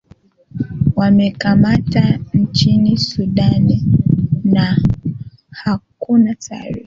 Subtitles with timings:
[0.95, 3.81] wamekamata nchini sudan
[4.43, 4.77] na
[5.51, 6.79] hakuna taarifa